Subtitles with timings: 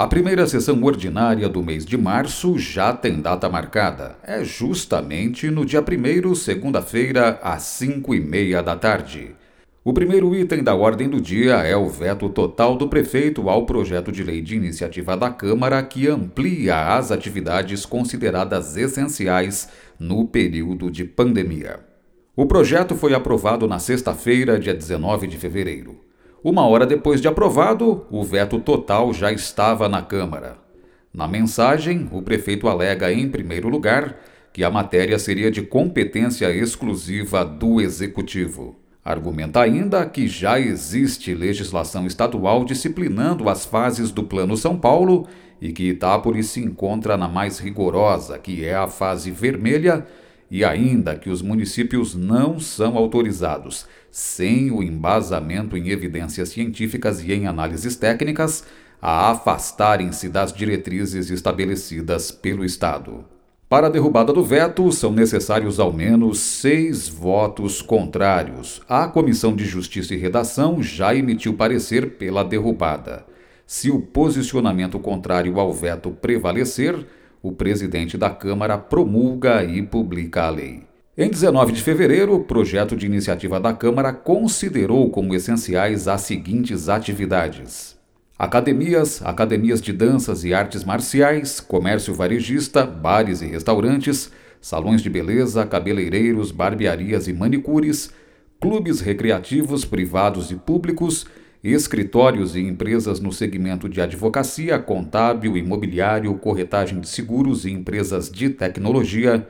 [0.00, 4.16] A primeira sessão ordinária do mês de março já tem data marcada.
[4.22, 9.34] É justamente no dia 1, segunda-feira, às 5 e meia da tarde.
[9.82, 14.12] O primeiro item da ordem do dia é o veto total do prefeito ao projeto
[14.12, 19.68] de lei de iniciativa da Câmara que amplia as atividades consideradas essenciais
[19.98, 21.80] no período de pandemia.
[22.36, 26.07] O projeto foi aprovado na sexta-feira, dia 19 de fevereiro.
[26.42, 30.56] Uma hora depois de aprovado, o veto total já estava na Câmara.
[31.12, 34.16] Na mensagem, o prefeito alega, em primeiro lugar,
[34.52, 38.76] que a matéria seria de competência exclusiva do Executivo.
[39.04, 45.26] Argumenta ainda que já existe legislação estadual disciplinando as fases do Plano São Paulo
[45.60, 50.06] e que Itápolis se encontra na mais rigorosa, que é a fase vermelha,
[50.50, 57.32] e ainda que os municípios não são autorizados, sem o embasamento em evidências científicas e
[57.32, 58.64] em análises técnicas,
[59.00, 63.24] a afastarem-se das diretrizes estabelecidas pelo Estado.
[63.68, 68.80] Para a derrubada do veto, são necessários ao menos seis votos contrários.
[68.88, 73.26] A Comissão de Justiça e Redação já emitiu parecer pela derrubada.
[73.66, 77.06] Se o posicionamento contrário ao veto prevalecer,
[77.42, 80.82] o presidente da Câmara promulga e publica a lei.
[81.16, 86.88] Em 19 de fevereiro, o projeto de iniciativa da Câmara considerou como essenciais as seguintes
[86.88, 87.96] atividades:
[88.38, 94.30] academias, academias de danças e artes marciais, comércio varejista, bares e restaurantes,
[94.60, 98.10] salões de beleza, cabeleireiros, barbearias e manicures,
[98.60, 101.26] clubes recreativos privados e públicos
[101.72, 108.50] escritórios e empresas no segmento de advocacia, contábil, imobiliário, corretagem de seguros e empresas de
[108.50, 109.46] tecnologia,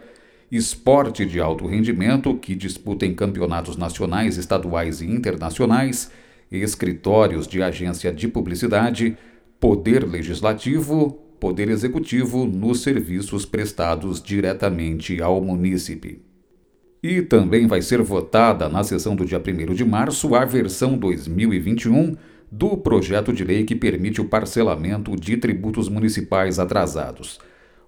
[0.50, 6.10] esporte de alto rendimento que disputem campeonatos nacionais, estaduais e internacionais,
[6.50, 9.16] escritórios de agência de publicidade,
[9.60, 16.27] poder legislativo, poder executivo nos serviços prestados diretamente ao munícipe.
[17.02, 22.16] E também vai ser votada na sessão do dia 1 de março a versão 2021
[22.50, 27.38] do projeto de lei que permite o parcelamento de tributos municipais atrasados.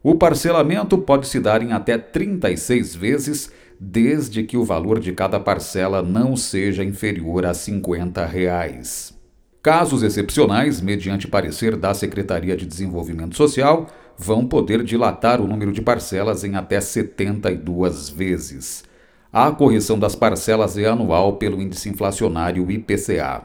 [0.02, 5.40] O parcelamento pode se dar em até 36 vezes, desde que o valor de cada
[5.40, 9.18] parcela não seja inferior a 50 reais.
[9.62, 15.82] Casos excepcionais, mediante parecer da Secretaria de Desenvolvimento Social, vão poder dilatar o número de
[15.82, 18.84] parcelas em até 72 vezes.
[19.32, 23.42] A correção das parcelas é anual pelo índice inflacionário IPCA.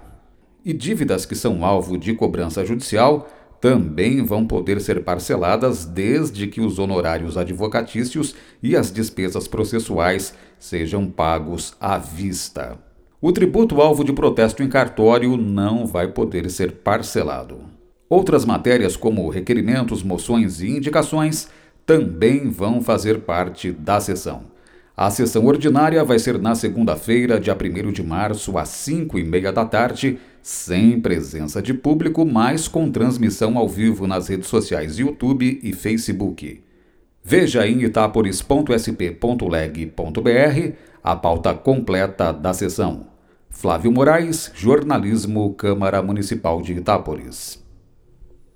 [0.65, 3.29] E dívidas que são alvo de cobrança judicial
[3.61, 11.05] também vão poder ser parceladas desde que os honorários advocatícios e as despesas processuais sejam
[11.05, 12.79] pagos à vista.
[13.21, 17.59] O tributo alvo de protesto em cartório não vai poder ser parcelado.
[18.09, 21.47] Outras matérias, como requerimentos, moções e indicações,
[21.85, 24.54] também vão fazer parte da sessão.
[24.97, 29.51] A sessão ordinária vai ser na segunda-feira, dia 1 de março, às 5 e meia
[29.51, 35.59] da tarde, sem presença de público, mas com transmissão ao vivo nas redes sociais YouTube
[35.61, 36.63] e Facebook.
[37.21, 40.73] Veja em itaporis.sp.leg.br
[41.03, 43.07] a pauta completa da sessão.
[43.49, 47.64] Flávio Moraes, Jornalismo, Câmara Municipal de Itápolis.